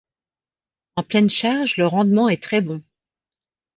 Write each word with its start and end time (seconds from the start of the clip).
En 0.95 1.03
pleine 1.03 1.29
charge, 1.29 1.77
le 1.77 1.85
rendement 1.85 2.27
est 2.27 2.41
très 2.41 2.61
bon. 2.63 2.81